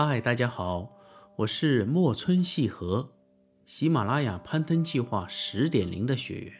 [0.00, 0.96] 嗨，大家好，
[1.34, 3.10] 我是莫村细河，
[3.64, 6.52] 喜马拉雅攀登计划十点零的学员。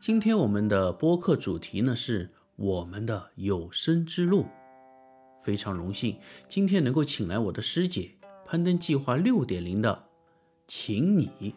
[0.00, 4.46] 今天我们的播客主题呢是我们的有生之路。
[5.40, 6.18] 非常荣幸
[6.48, 10.06] 今天能够请来我的师姐，攀登计划六点零的
[10.66, 11.54] 请你。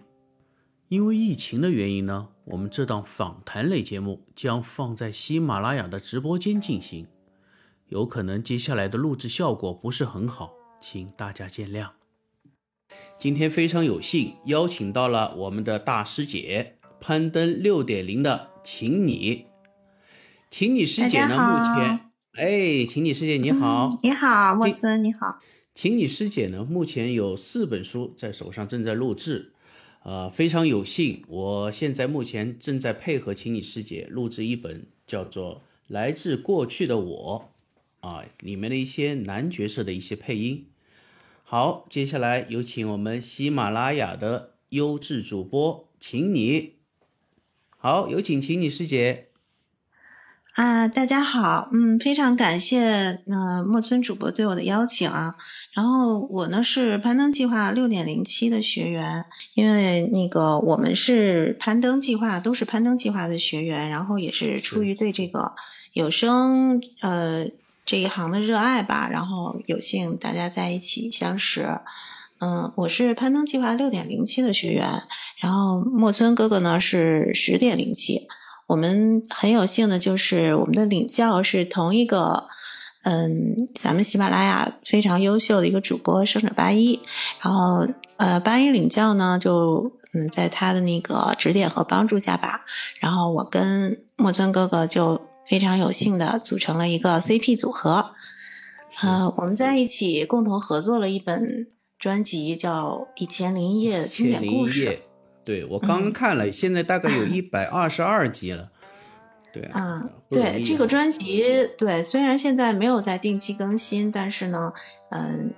[0.89, 7.07] 因为疫情的原因呢，我们这档访谈类节目将放在喜马拉雅的直播间进行，
[7.87, 10.53] 有可能接下来的录制效果不是很好，
[10.87, 11.89] 请大家见谅。
[13.17, 19.47] 今天非常有幸邀请到了我们的大师姐，攀登六点零的请你，
[20.51, 25.39] 请你师姐呢目前，哎，请你师姐你好，你好莫村你好，
[25.73, 29.53] 请你师姐呢目前有四本书在手上正在录制。
[30.03, 35.55] 呃，非常有幸，我现在目前正在配合请你师姐录制一本叫做
[35.87, 37.49] 《来自过去的我》
[38.07, 40.67] 啊，里面的一些男角色的一些配音。
[41.47, 46.73] 好，接下来有请我们喜马拉雅的优质主播，请你。
[47.77, 49.27] 好，有请请你师姐。
[50.55, 52.79] 啊，大家好，嗯，非常感谢
[53.27, 55.35] 呃莫村主播对我的邀请啊。
[55.75, 65.53] 然后我呢是攀登计划六点零七的学员，因为那个我们是攀登计划都是攀登计划的学员，然后也是出于对这个
[65.93, 67.45] 有声呃
[67.85, 71.79] 这一行的热爱吧，然后有幸大家在一起相识。
[72.39, 74.89] 嗯，我是攀登计划六点零七的学员，
[75.39, 78.27] 然后莫村哥哥呢是十点零七。
[78.67, 82.47] 我们很有幸的就是我们的领教是同一个，
[83.03, 86.99] 嗯，咱们喜马拉雅非常优秀的一个主播生者八一，
[87.41, 92.65] 然后呃八一领教呢就嗯在他的那个指点和帮助下吧，
[92.99, 98.15] 然后我跟莫村哥哥就非常有幸的组成了一个 CP 组合，
[99.01, 101.67] 呃我们在一起共同合作了一本
[101.99, 104.99] 专辑叫《一千零一夜》经典故事。
[105.43, 108.71] 对，我刚看了，现在大概有一百二十二集了。
[109.53, 111.43] 对啊，对这个专辑，
[111.77, 114.73] 对虽然现在没有在定期更新，但是呢，
[115.09, 115.49] 嗯呃，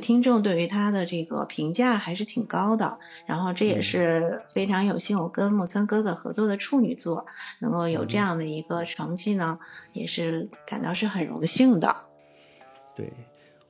[0.00, 2.98] 听众对于他的这个评价还是挺高的。
[3.26, 7.26] 然后这也是非常有幸，我跟木村哥哥合作的处女作，
[7.60, 9.58] 能够有这样的一个成绩呢，
[9.92, 11.96] 也是感到是很荣幸的。
[12.94, 13.12] 对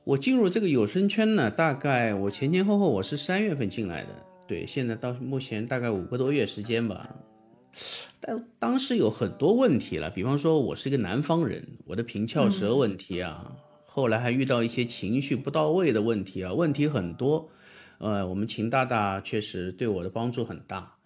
[0.03, 4.09] 我进入这个有声圈呢，大概我前前后后我是三月份进来的。
[4.47, 7.15] 对，现在到目前大概五个多月时间吧，
[8.19, 13.51] 但当时有很多问题了，比方说我是一个南方人，我的平翘舌问题啊，
[13.95, 17.49] 后来还遇到一些情绪不到位的问题啊，问题很多。
[17.99, 20.97] 呃，我们秦大大确实对我的帮助很大。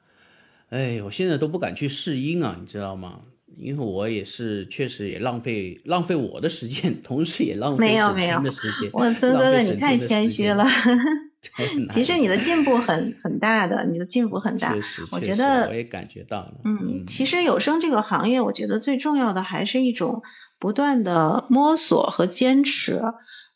[0.69, 3.21] 哎，我现在都不敢去试音啊，你知道吗？
[3.61, 8.89] 因为我也是确实也浪费浪费我的时间， 同时也浪费没有没有的时间。
[8.93, 10.65] 我孙哥哥，你太谦虚了。
[11.89, 14.75] 其实你的进步很很大的，你的进步很大。
[15.11, 16.55] 我觉得我也感觉到了。
[16.65, 20.21] 嗯，其实有声这个行业，我觉得最重要的还是一种
[20.59, 23.01] 不断的摸索和坚持。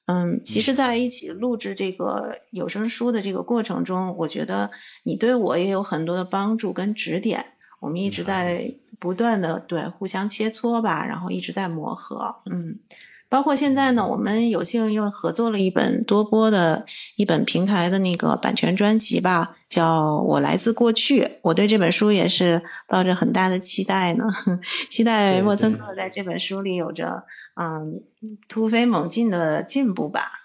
[0.06, 4.72] 嗯，其实在一起录制这个有声书的这个过程中，我觉得
[5.04, 7.46] 你对我也有很多的帮助跟指点。
[7.84, 12.38] 我们一直在不断的对互相切磋吧，然后一直在磨合。
[12.50, 12.80] 嗯。
[13.30, 16.86] 包括现在呢，我们有幸又合作了一本多播的
[17.16, 21.40] 一本平台的那个版权专辑吧，叫我来自过去。
[21.42, 24.26] 我对这本书也是抱着很大的期待呢，
[24.90, 27.24] 期待莫村哥在这本书里有着
[27.56, 28.04] 嗯
[28.48, 30.43] 突飞猛进的进步吧。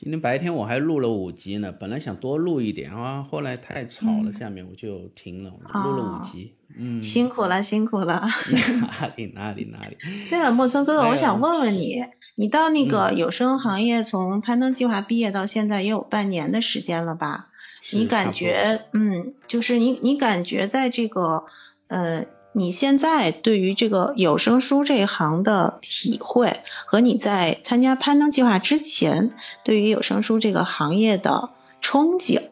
[0.00, 6.54] 今天白天我还录了五集呢，本来想多录一点啊，后来太吵了，下面我就停了，录了五集。
[6.76, 8.28] 嗯，辛苦了，辛苦了。
[8.80, 9.96] 哪里哪里哪里？
[10.30, 12.04] 对了，莫村哥哥，我想问问你，
[12.36, 17.48] 你到那个有声行业从攀登计划毕业到现在也有半年的时间了吧？
[17.90, 21.46] 你感觉，嗯，就是你你感觉在这个
[21.88, 22.24] 呃。
[22.58, 26.52] 你现在对于这个有声书这一行的体会，
[26.86, 29.32] 和你在参加攀登计划之前
[29.62, 31.50] 对于有声书这个行业的
[31.80, 32.42] 憧憬，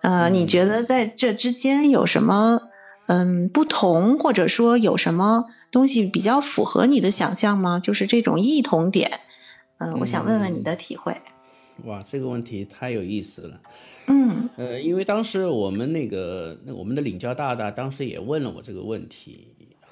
[0.00, 2.62] 呃，你觉得在这之间有什么
[3.06, 7.80] 嗯不同，或者说有什么东西比较符合你的想象吗？
[7.80, 9.10] 就是这种异同点，
[9.78, 11.20] 嗯，我想问问你的体会。
[11.84, 13.60] 哇，这个问题太有意思了。
[14.08, 19.40] 嗯，呃，因为当时我们那个我们的领教大大当时也问了我这个问题，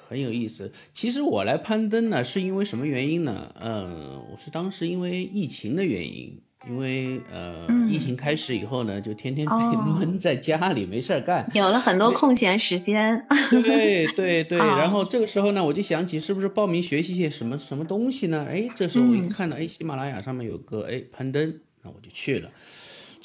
[0.07, 0.71] 很有意思。
[0.93, 3.53] 其实我来攀登呢，是因为什么原因呢？
[3.61, 13.25] 嗯，我是当时因为疫情的原因，因为呃，疫情开始以后呢，就天天被闷在家里没事儿干，有了很多空闲时间。
[13.51, 18.47] 对 对对，然后这个时候呢，我就想起是不是报名学习些什么什么东西呢？
[18.49, 21.59] 哎，这时候我一看到，哎，喜马拉雅上面有个哎攀登。
[21.85, 22.51] 那我就去了。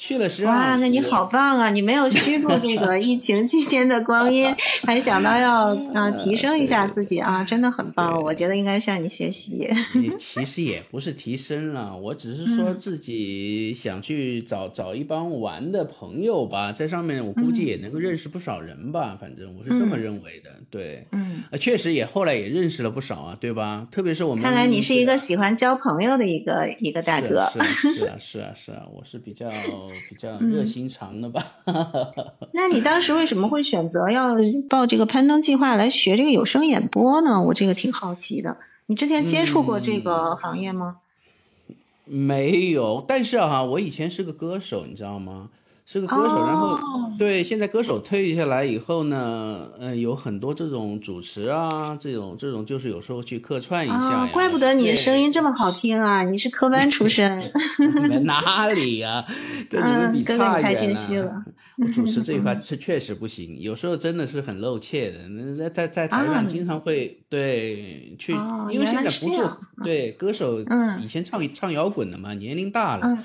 [0.01, 1.69] 去了实际上，哇，那你好棒啊！
[1.69, 8.23] 你没有虚度这个疫情期间的光阴，还想到要啊提升一下自己啊，真的很棒。
[8.23, 9.69] 我觉得应该向你学习。
[9.93, 19.15] 你其实也不是提升了，我只是说自己想去找找一帮玩的朋友吧，在上面我估计也能够认识不少人吧。
[19.21, 20.49] 反正我是这么认为的。
[20.71, 23.87] 对，嗯，确实也后来也认识了不少啊，对吧？
[23.91, 27.47] 特别是我们看来你是一个喜欢交朋友的一个一个大哥。
[27.53, 29.47] 是啊 是啊是啊是啊，我是比较。
[30.09, 31.45] 比较热心肠的吧。
[32.53, 34.35] 那你当时为什么会选择要
[34.69, 37.41] 报这个攀登计划来学这个有声演播呢？
[37.41, 38.57] 我这个挺好奇的。
[38.85, 40.97] 你之前接触过这个行业吗？
[42.05, 45.49] 没有，但是哈，我以前是个歌手，你知道吗？
[45.91, 46.79] 是个歌手，然后
[47.17, 54.29] 对，现在歌手退下来以后呢，嗯，有很多这种主持啊，这种这种就是有时候去客串一下呀。
[54.31, 56.23] 怪不得你的声音这么好听啊！
[56.23, 57.51] 你是科班出身。
[58.23, 59.25] 哪里呀？
[59.69, 61.43] 跟你们比差远了。
[61.93, 65.17] 主持这一块 确确实不行，有时候真的是很露怯的。
[65.57, 68.31] 在在在台上经常会对去，
[68.69, 70.61] 因为现在不做对歌手，
[71.01, 73.17] 以前唱唱摇滚的嘛，年龄大了。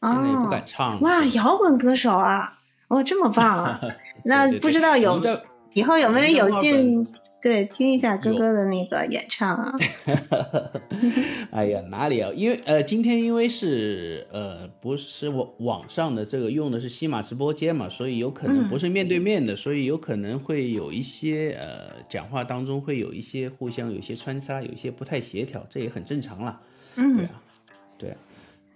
[0.00, 2.58] 现在也不敢唱哇，摇滚歌手啊，
[2.88, 3.80] 哦，这么棒啊！
[4.24, 5.20] 那不知道有
[5.74, 7.06] 以后有没有有幸
[7.40, 9.72] 对听一下哥哥的那个演唱啊？
[11.52, 12.30] 哎呀，哪里啊？
[12.34, 26.60] 因为呃，今天因为是呃，不是网网上的这个用的是西马直播间嘛，所以有可能不是面对面的，所以有可能会有一些呃，讲话当中会有一些互相有一些穿插，有一些不太协调，这也很正常了。
[26.96, 27.30] 嗯，对啊，
[27.98, 28.16] 对啊。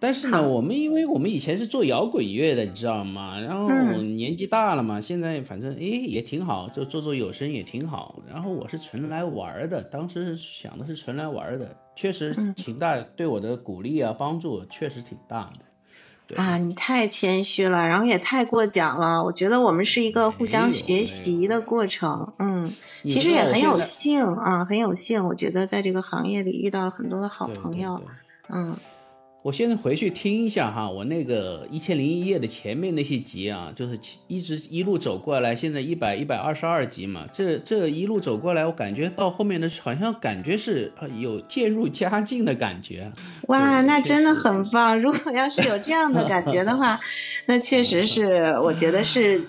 [0.03, 3.39] 但是呢，我们因为我们以前是做摇滚乐的，你知道吗？
[3.39, 3.71] 然后
[4.03, 8.17] 年纪大了嘛，现在反正哎也挺好，就做做有声也挺好。
[8.29, 16.37] 然后我是纯来玩的，当时想的是纯来玩的，确实挺大，对我的鼓励啊帮助确实挺大的。
[16.37, 19.23] 啊，你太谦虚了，然后也太过奖了。
[19.23, 22.73] 我觉得我们是一个互相学习的过程，嗯，
[23.05, 25.27] 其实也很有幸啊，很有幸。
[25.27, 28.03] 我觉得在这个行业里遇到了很多的好朋友，
[28.49, 28.77] 嗯。
[29.43, 33.99] 我现在回去听一下哈，我那个一千零一夜的前面那些集啊，就是
[34.29, 43.11] 一直一路走过来，现在一百一百二十二集嘛，这这一路走过来，我感觉到后面的好像感觉是有渐入佳境的感觉。
[43.49, 45.03] 哇，那真的很棒！
[45.03, 47.01] 如果要是有这样的感觉的话，
[47.47, 49.49] 那确实是，我觉得是。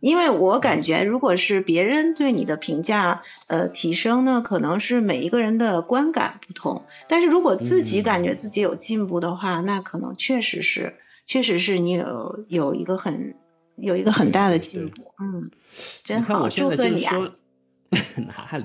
[0.00, 6.84] 因为我感觉，如果是别人对你的评价，呃，提升呢，可能是每一个人的观感不同。
[7.08, 10.94] 但是如果自己感觉自己有进步的话，那可能确实是，
[11.26, 13.36] 确实是你有有一个很
[13.76, 15.12] 有一个很大的进步。
[15.20, 15.50] 嗯，
[16.02, 17.16] 真好，祝贺你啊！
[18.16, 18.64] 哪里？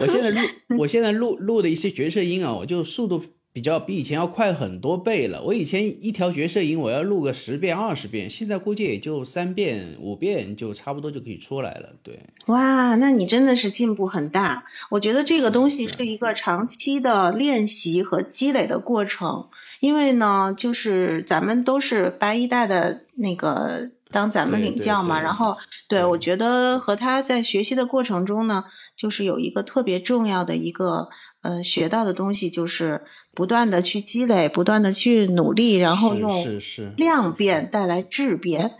[0.00, 0.40] 我现在录，
[0.78, 3.22] 我现在录录的一些角色音啊，我就速度。
[3.54, 5.40] 比较比以前要快很多倍了。
[5.44, 11.90] 我以前一条角色音我要录个十遍二十遍，现在估计也就三遍五遍就差不多就可以出来了。
[12.02, 14.64] 对，哇，那你真的是进步很大。
[14.90, 19.46] 我觉得这个东西是一个长期的练习和积累的过程。
[19.78, 25.58] 因为呢，就是咱们都是八一代的那个当咱们领教嘛，然后
[25.88, 28.64] 对我觉得和他在学习的过程中呢，
[28.96, 31.08] 就是有一个特别重要的一个。
[31.46, 33.02] 呃，学到的东西就是
[33.34, 36.42] 不断的去积累，不断的去努力，然后用
[36.96, 38.70] 量变带来质变。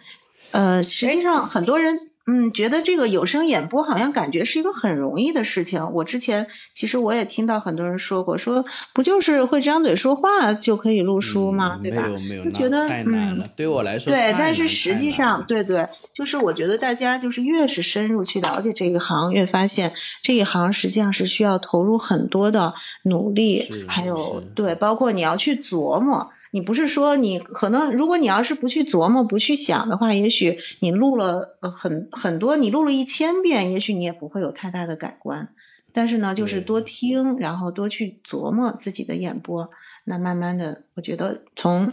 [0.50, 2.13] 呃，实际上很多人。
[2.26, 5.93] 嗯，觉得这个有声演播好像感觉是一个很容易的事情。
[5.93, 8.64] 我之前其实我也听到很多人说过，说
[8.95, 11.78] 不就是会张嘴说话就可以录书吗？
[11.83, 12.09] 对吧？
[12.09, 13.47] 没有没有，觉得太难了。
[13.57, 26.31] 对我来说，对，但是实际上，对对，就是我觉得大家就是越是深入去了解这一行，越发现这一行实际上是需要投入很多的努力，还有对，包括你要去琢磨。
[26.55, 35.49] 你不是说你可能，如果你要是不去琢磨、不去想的话，也许你录了很很多，你录了一千遍，也许你也不会有太大的改观。
[35.93, 39.71] 但是呢，就是多听，然后多去琢磨自己的演播，
[40.05, 41.93] 那慢慢的，我觉得从。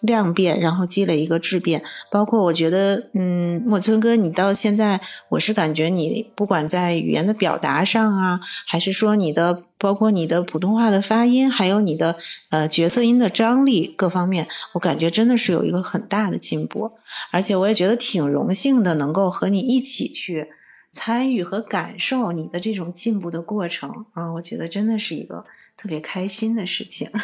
[0.00, 1.82] 量变，然后积累一个质变。
[2.10, 12.16] 包括我觉得，嗯，莫村哥，你到现在，我是感觉你不管在语言的表达上啊，还是说你的，包括你的普通话的发音，还有你的
[12.48, 16.92] 呃角色音的张力各方面，我感觉真的是有一个很大的进步。
[17.30, 20.48] 而且我也觉得挺荣幸的，能够和你一起去
[20.90, 25.44] 参与和感受你的这种进步的过程啊，我觉得真的是一个
[25.76, 27.10] 特别开心的事情。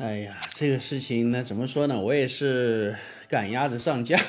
[0.00, 2.00] 哎呀，这个事情呢，怎么说呢？
[2.00, 2.96] 我也是
[3.30, 4.18] 赶鸭子上架。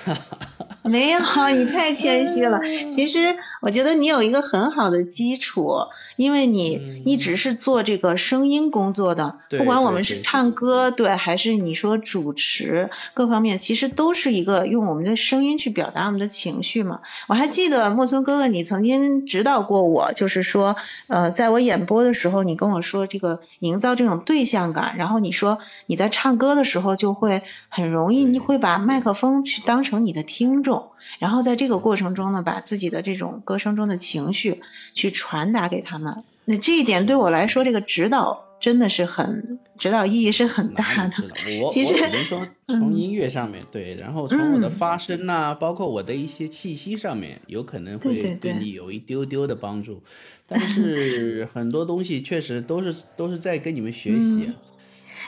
[0.83, 1.19] 没有，
[1.55, 2.59] 你太谦虚了。
[2.91, 5.71] 其实我觉得你有一个很好的基础，
[6.15, 17.01] 因为你一直是做这个声音工作的，不管我们是唱歌对，还是你说主持各方面，其实都是一个用我们的声音去表达我们的情绪嘛。
[17.27, 20.75] 我还记得莫村哥哥，你曾经指导过我，就是说，
[21.07, 30.89] 呃，在我演播的时候，你跟我说这个营造这种对象感，然后你说你在唱歌的时候就会很容易，你会把麦克风去当成你的听众。
[31.19, 34.61] 然后在这个过程中呢，把自己的这种歌声中的情绪
[34.93, 36.23] 去传达给他们。
[36.45, 41.17] 那这一点对我来说，这个指导真的是很指导意义是很大的。
[41.61, 50.01] 我 我只能说从音乐上面对，然后从我的发声呐，包括我的一些气息上面，有可能会对你有一丢丢的帮助。
[50.47, 54.51] 但是很多东西确实都是都是在跟你们学习。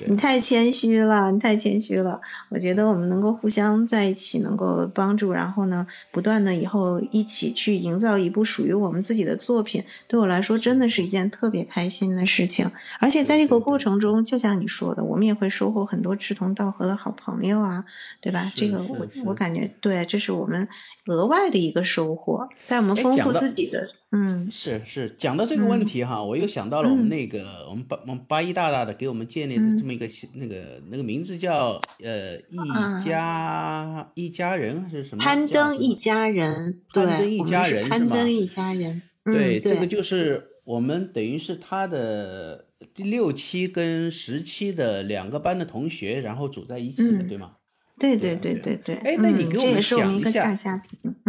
[0.07, 2.21] 你太谦虚了，你太谦虚了。
[2.50, 12.71] 我觉得我们能够互相在一起，能够帮助，然后呢，不断的以后一起去营造一部属于我们自己的作品，对我来说真的是一件特别开心的事情。
[13.00, 17.85] 而且在这个过程中，就像你说的，我们也会收获很多志同道合的好朋友啊，
[18.21, 18.51] 对吧？
[18.55, 20.67] 这个我我感觉对，这是我们
[21.05, 23.89] 额外的一个收获，在我们丰富自己的。
[24.15, 35.24] 嗯，是是，讲到这个问题哈，我又想到了我们那个我们八我们八一大大的给我们建立的这么一个那个那个名字叫呃一家一家人还是什么？
[35.24, 47.53] 攀登一家人，攀登一家人攀登一家人，对，这个就是我们等于是他的第六期跟十期的两个班的同学，然后组在一起的，对吗？
[47.98, 48.93] 对对对对对。
[48.98, 50.55] 哎，那你给我们讲一下，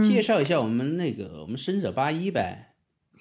[0.03, 2.73] 介绍一下我们那个我们生者八一呗。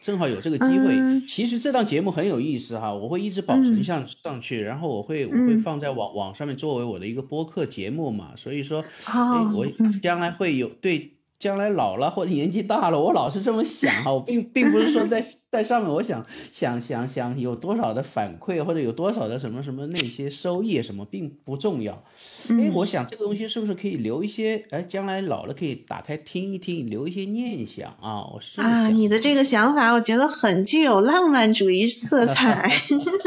[0.03, 8.83] 正好有这个机会，其实这档节目很有意思哈，我会一直保存上上去，然后我会我会放在网网上面作为我的一个播客节目嘛，所以说，
[9.55, 9.65] 我
[10.01, 11.12] 将来会有对。
[11.39, 15.22] 将来老了或者年纪大了，我老是这么想哈，我并并不是说在
[15.53, 22.03] 在上面，我想想想想有多少的反馈或者有多少的什么什么那些收益什么并不重要。
[22.50, 24.65] 哎，我想这个东西是不是可以留一些？
[24.72, 28.25] 哎，将来老了可以打开听一听，留一些念想啊。
[28.33, 32.74] 我是啊，你的这个想法我觉得很具有浪漫主义色 彩。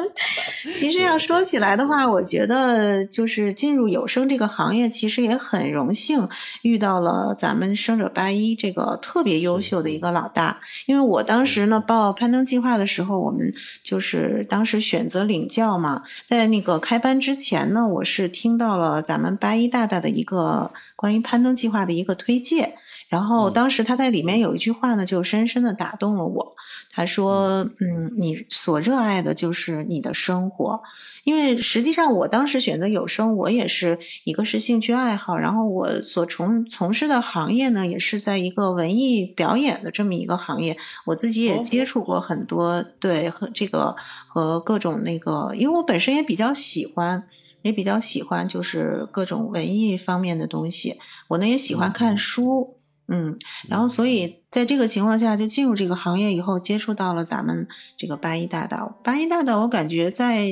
[0.75, 6.29] 其实要说起来的话，我觉得就是进入有声这个行业，其实也很荣幸
[6.63, 8.11] 遇到了咱们生者。
[8.17, 13.55] 八一这个特别优秀的一个老大，因为我当时呢报攀登计划的时候，我们
[13.85, 22.75] 就是当时选择领教嘛，在那个开班之前呢，我是听到了咱们八一大大的一个关于攀登计划的一个推荐，
[23.09, 26.55] 然后当时他在里面有一句话呢，就深深的打动了我。
[26.91, 30.83] 他说：“嗯，你所热爱的就是你的生活，
[31.25, 43.97] 因为实际上我当时选择有声，我也是一个是兴趣爱好，然后我所从从事的行业呢，也是在一个文艺表演的这么一个行业，我自己也接触过很多，对和这个
[44.27, 47.29] 和各种那个，因为我本身也比较喜欢，
[47.61, 50.99] 也比较喜欢就是各种文艺方面的东西，
[51.29, 52.75] 我呢也喜欢看书。”
[53.09, 58.99] 嗯，然后所以在这个情况下就进入这个行业以后，接触到了咱们这个八一大道。
[59.05, 60.49] 八一大道，我感觉在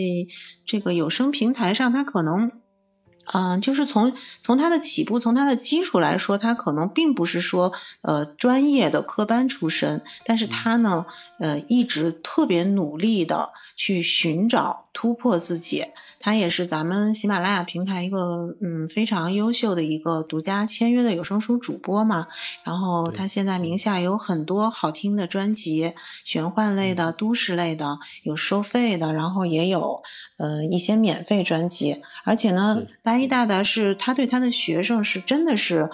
[0.65, 2.53] 这个有声平台上，它可能，
[3.33, 11.07] 嗯，就是从从它的起步，从它的基础来说，它可能并不是说呃专业的科班出身，但是它呢，
[11.41, 15.87] 呃，一直特别努力的去寻找突破自己。
[16.25, 22.29] 他也是咱们喜马拉雅平台一个嗯非常优秀的一个独家签约的有声书主播嘛，
[22.63, 25.93] 然后他现在名下有很多好听的专辑，
[26.25, 30.03] 玄幻类的、都市类的，有收费的，然后也有
[30.39, 35.91] 呃一些免费专辑，而且呢，八一大大是他对他的学生是真的是。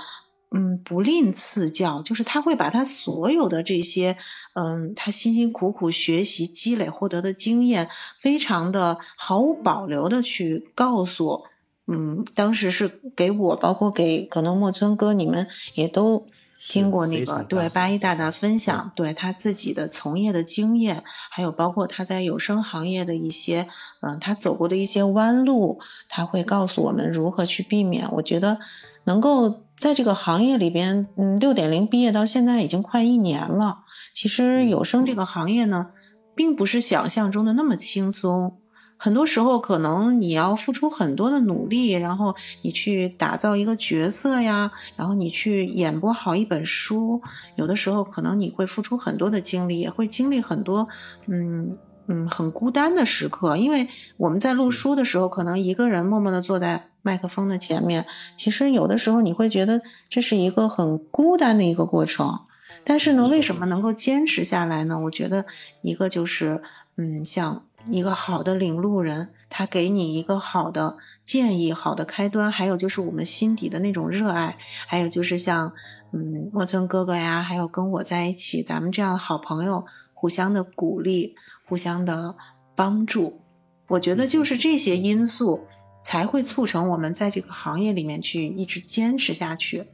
[0.53, 4.17] 嗯，不吝赐教，就是他会把他所有的这些，
[4.53, 7.89] 嗯，他辛辛苦苦学习积累获得的经验，
[8.21, 11.45] 非常的毫无保留的去告诉，
[11.87, 16.27] 嗯，当时是给我，包括给可能莫村哥，你们也都
[16.69, 23.69] 听过那个对八一大大分享，对他自己的从业的经验，还有包括他在有声行业的一些，
[24.01, 28.11] 嗯，他走过的一些弯路，他会告诉我们如何去避免。
[28.11, 28.59] 我觉得。
[29.05, 33.79] 能够在这个行业里边，嗯，六点零毕业到现在已经快一年了。
[34.13, 35.93] 其实有声这个行业呢，
[36.35, 38.59] 并不是想象中的那么轻松。
[38.99, 47.23] 很多时候可能你要付出很多的努力，然后你去打造一个角色呀，然后你去演播好一本书。
[47.57, 50.89] 有的时候可能你会付出很多的精力，也会经历很多，
[51.27, 51.79] 嗯。
[52.07, 62.41] 嗯很孤单的时刻，因为我们在录书的时候，可能一个人默默的坐在麦克风的前面，其实有的时候你会觉得这是一个很孤单的一个过程。
[62.85, 65.01] 但是呢，为什么能够坚持下来呢？
[65.01, 65.45] 我觉得
[65.83, 66.63] 一个就是，
[66.97, 75.73] 嗯，像一个好的领路人，他给你一个好的建议、好的开端，还有就是我们心底的那种热爱，还有就是像，
[76.13, 81.35] 嗯，莫村哥哥呀，还有跟我在一起，咱们这样的好朋友，互相的鼓励，
[81.71, 82.35] 互相的
[82.75, 83.43] 帮助，
[83.87, 85.61] 我觉得就是这些因素
[86.03, 89.87] 才会促成我们在这个行业里面去一直坚持下去。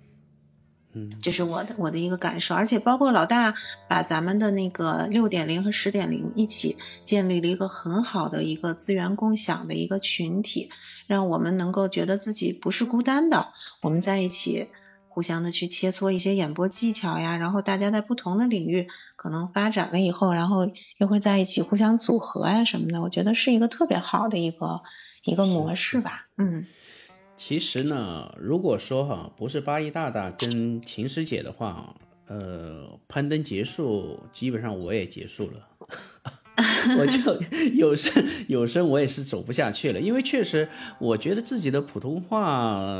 [0.94, 3.54] 嗯，这是我的我的一个感受，而且包括老大
[3.90, 10.70] 把咱们的那个六点零和十点零一起建立了一个很好的一个资源共享的一个群体，
[11.06, 13.52] 让我们能够觉得自己不是孤单的，
[13.82, 14.68] 我们在一起
[15.16, 24.82] 互相的去切磋一些演播技巧呀，然后大家在不同的领域可能发展了以后，然后又会在一起互相组合呀什么的，我觉得是一个特别好的一个
[25.24, 26.66] 一个模式吧，嗯。
[27.38, 31.94] 其实呢，如果说哈不是八一大大跟秦师姐的话，
[32.26, 35.66] 呃，攀登结束，基本上我也结束了，
[36.98, 37.40] 我就
[37.74, 42.90] 有声有声我也是走不下去了，因为确实我觉得自己的普通话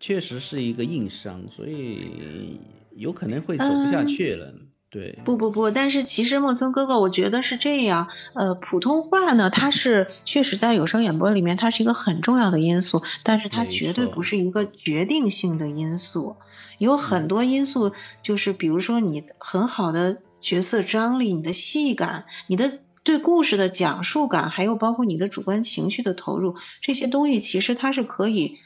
[0.00, 2.58] 确实是一个硬伤，所以
[2.96, 4.54] 有可能会走不下去了。
[4.90, 8.06] 对，不不不，但是其实莫村哥哥，我觉得是这样。
[8.32, 16.36] 呃，普通话呢，它是确实在有声演播里面，它是一个很重要的因素，但是它绝对不是一个决定性的因素。
[16.78, 28.58] 有很多因素，就是比如说你很好的角色张力、你的戏感、你的对故事的讲述感，还有包括你的主观情绪的投入，这些东西其实它是可以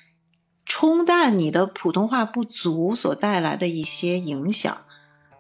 [0.65, 4.79] 冲淡你的普通话不足所带来的一些影响。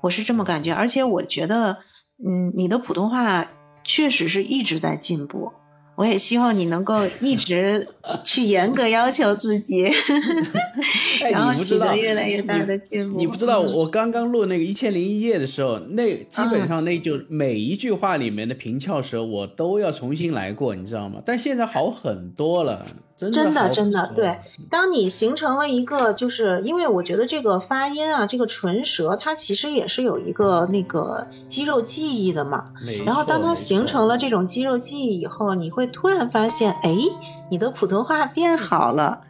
[0.00, 1.78] 我是这么感觉，而且我觉得，
[2.18, 3.48] 嗯，你的普通话
[3.84, 5.52] 确实是一直在进步。
[5.98, 7.88] 我也希望你能够一直
[8.22, 9.82] 去严格要求自己
[11.32, 13.18] 然后取得越来越大的进步。
[13.18, 21.20] 你不知道，我刚刚录那个一千零一夜的时候，那基本上那就每一句话里面的平翘舌我都要重新来过，你知道吗？
[21.26, 22.86] 但现在好很多了。
[23.18, 24.38] 真的，真的，对。
[24.70, 32.66] 当你形成了一个，就是因为我觉得这个发音啊，这个唇舌，它其实也是有一个那个肌肉记忆的嘛。
[33.04, 36.96] 然后当它形成了这种肌肉记忆以后，你会突然发现，哎，
[37.50, 39.22] 你的普通话变好了。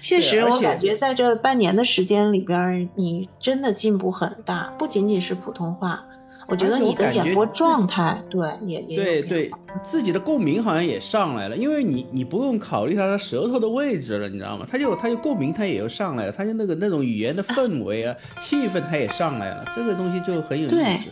[0.00, 6.04] 确实，我感觉在这半年的时间里边，你真的进步很大，不仅仅是普通话。
[6.48, 9.50] 我觉得你的演播状态，对，也也对对，
[9.82, 14.66] 自己的共鸣好像也上来了，因为你你不用考虑他的舌头的位置了，你知道吗？
[14.70, 21.08] 他就他就共鸣，他也就上来了，他就那个那种语言的氛围啊、气氛，他也上来了，这个东西就很有意思。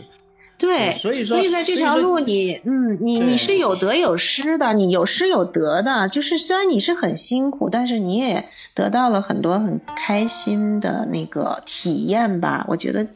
[0.57, 12.65] 对，所以说，所以在这条路，你，嗯，你你是有得有失的，你有失有得的，就是虽然你是很辛苦，但是你也得到了很多很开心的那个体验吧。
[12.67, 13.07] 我觉得，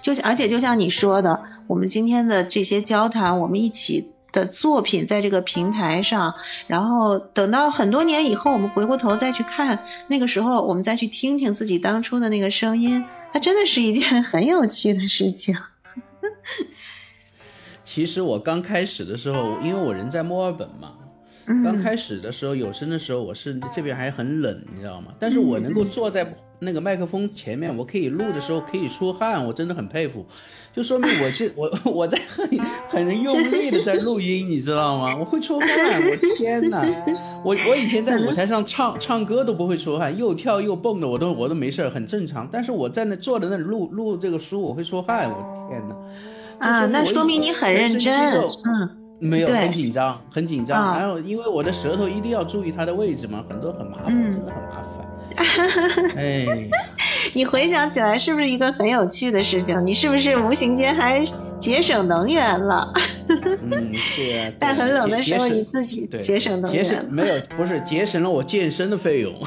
[0.00, 6.34] 就而且就像你说的，我们今天的这些交谈，我们一起的作品在这个平台上，
[6.66, 15.56] 然后等到很多年以后，我们回过头再去看，那个时候我们再去听听自己当初的那个声音，它真的是一件很有趣的事情。
[17.84, 20.92] 其实我刚开始的时候，因为我人在墨尔本嘛，
[21.64, 25.12] 刚开始的时候有声的时候，我是这边还很冷，你知道吗？
[25.18, 30.24] 但是我能够坐在那个麦克风前面，我可以录的时候可以出汗，我真的很佩服，
[30.74, 32.48] 就说明我这我 我在很
[32.88, 35.16] 很用力的在录音，你知道吗？
[35.18, 36.80] 我会出汗，我天哪！
[37.44, 42.48] 我我以前在舞台上唱唱歌都不会出汗，又跳又蹦的我都我都没事，很正常。
[42.52, 45.96] 但是我在那坐在那里录录这个书，我会出汗，我天哪！
[46.60, 50.98] 啊，那说明你很认真，嗯，没有很紧张，很紧张。
[50.98, 55.08] 然后因为我的舌头一定要注意它的位置嘛，很多很麻烦，真的很麻烦。
[56.18, 56.46] 哎，
[57.32, 59.86] 你回想起来是不是一个很有趣的事情？
[59.86, 61.24] 你是不是无形间还
[61.58, 62.92] 节省能源了？
[63.28, 64.52] 嗯， 对啊。
[64.60, 67.06] 在很冷的时候，你自己节省能源。
[67.10, 69.32] 没有，不是节省了我健身的费用。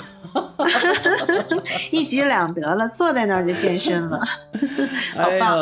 [1.91, 4.19] 一举两得了，坐在那儿就健身了，
[5.15, 5.59] 好棒，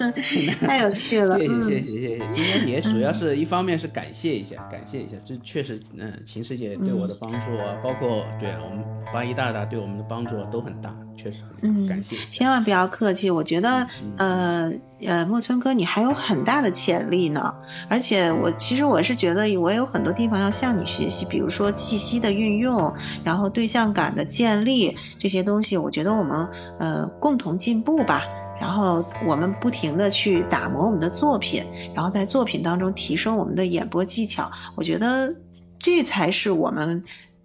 [0.66, 1.38] 太有趣了。
[1.38, 12.16] 谢谢谢谢谢谢，今天也主要是一方面是感谢一下，感谢一下，这确实，嗯，秦师姐对我的帮助啊，包括对啊，我们八一大大对我们的帮助都很大，确实很感谢。
[12.30, 17.54] 千万不要客气，我觉得，呃呃，莫村哥你还有很大的潜力呢，
[17.88, 28.22] 而且我其实我是觉得我有很多地方要向你学习，比如说气息的运用，然后对象感的建立这些东西，我觉得我们呃共同进步吧。
[28.60, 31.64] 然后我们不停的去打磨我们的作品，
[31.96, 34.52] 然后在作品当中提升我们的演播技巧。
[34.76, 35.34] 我觉得
[35.80, 37.02] 这才是我们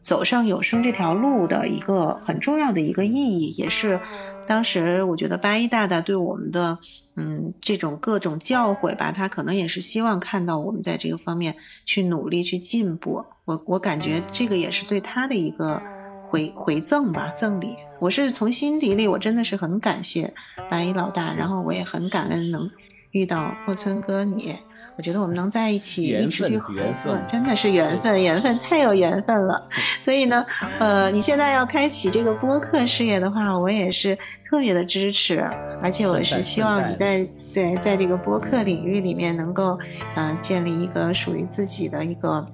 [0.08, 4.00] 走上有声这条路的一个很重要的一个意义，也是
[4.48, 6.80] 当时我觉得八一大大对我们的
[7.17, 13.26] 嗯这种各种教诲吧，他可能也是希望看到我们在这个方面去努力去进步。
[13.43, 15.82] 我我感觉这个也是对他的一个。
[16.30, 17.78] 回回赠吧，赠礼。
[18.02, 20.34] 我是从心底里，我真的是很感谢
[20.70, 22.70] 白衣老大，然后我也很感恩能
[23.17, 24.56] 遇到霍村哥你。
[24.97, 29.67] 我觉得我们能在一起一直去合作，真的是缘分，缘分太有缘分了。
[30.01, 30.45] 所以呢，
[30.80, 34.17] 呃，你现在要开启这个播客事业的话，我也是
[34.49, 35.39] 特别的支持，
[35.84, 39.80] 而且我是希望你在对在这个播客领域里面能够
[40.15, 42.47] 呃建立一个属于自己的一个。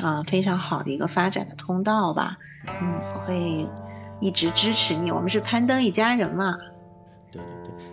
[0.00, 2.36] 啊，非常好的一个发展的通道吧，
[2.68, 3.68] 嗯，我会
[4.20, 6.56] 一直支持你，我们是攀登一家人嘛。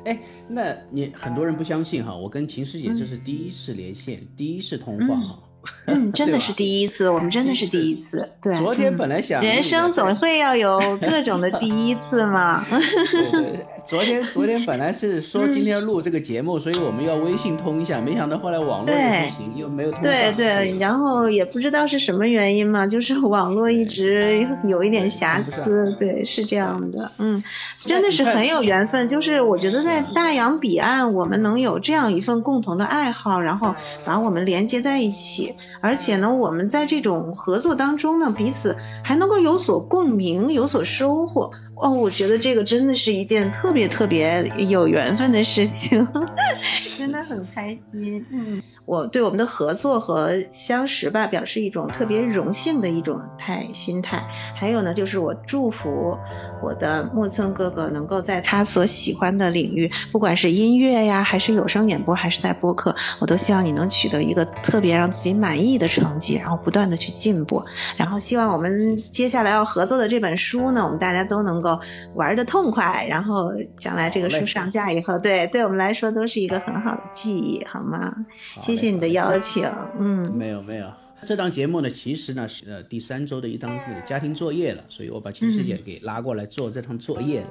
[0.05, 0.19] 哎，
[0.49, 5.39] 那你很多人不相信哈，我跟秦师姐这是第一次连线，第一次通话哈。
[5.87, 8.29] 嗯， 真的是第一次，我们真的是第一次。
[8.41, 12.63] 对，昨天本来想，人生总会要有各种的第一次嘛。
[12.69, 25.95] 对 对，昨天 昨天本来是说今天要录这个节目，所以我们要微信通一下，没想到后来网络也不行，又没有通对对，然后也不知道是什么原因嘛，就是网络一直有一点瑕疵。
[25.97, 27.11] 对，是这样的。
[27.17, 27.43] 嗯，
[27.77, 35.55] 真的是很有缘分，就是我觉得在大洋彼岸，我们能有这样一份共同的爱好，然后把我们连接在一起。
[35.81, 41.51] 而且呢，我们在这种合作当中呢，彼此还能够有所共鸣，有所收获。
[41.75, 46.07] 哦，我觉得这个真的是一件特别特别有缘分的事情，
[46.97, 48.25] 真的很开心。
[48.31, 48.63] 嗯。
[48.85, 54.27] 我对我们的合作和相识吧，表示一种特别荣幸的一种态心态。
[54.55, 56.19] 还有呢，就是我祝福
[56.61, 67.65] 我的木村哥哥能够在他所喜欢的领域，不管是音乐呀，还是有声演播，还是在播客，我都希望你能取得一个特别让自己满意的成绩，然后不断的去进步。
[67.97, 71.79] 然后希望我们接下来要合作的这本书呢，我们大家都能够
[72.13, 73.07] 玩的痛快。
[73.09, 78.13] 然后将来这个书上架以后，对对我们来说都是一个很好的记忆，好吗？
[78.61, 78.74] 谢。
[78.74, 79.65] 谢谢谢你的邀请，
[79.97, 80.91] 嗯，没有没有，
[81.25, 87.49] 这档节目呢，其实呢是呃第三周的一档那个家庭作业了，所以我把秦师姐给拉过来做这趟作业了。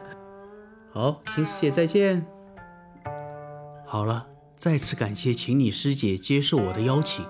[0.93, 2.25] 好，秦师姐再见。
[3.87, 7.25] 好了，再次感谢请你师姐接受我的邀请，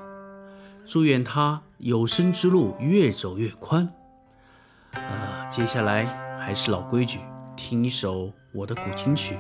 [0.85, 3.89] 祝愿她有生之路越走越宽。
[4.93, 6.05] 呃，接下来
[6.41, 7.21] 还是老规矩，
[7.57, 9.39] 听一首我的古琴曲。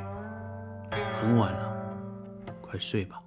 [1.20, 1.76] 很晚了，
[2.60, 3.20] 快睡吧。